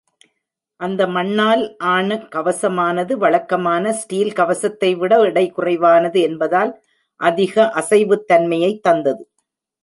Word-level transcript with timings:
அந்த 0.79 1.07
மண்ணால் 1.07 1.77
ஆன 1.87 2.15
கவசமானது 2.15 3.13
வழக்கமான 3.13 3.93
ஸ்டீல் 3.93 4.33
கவசத்தை 4.33 4.95
விட 4.95 5.19
எடை 5.19 5.45
குறைவானது 5.51 6.21
என்பதால் 6.21 6.71
அதிக 7.19 7.71
அசைவுத்தன்மையைத் 7.75 8.79
தந்தது. 8.79 9.23